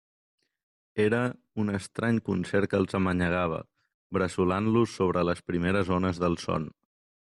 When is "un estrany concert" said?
1.63-2.71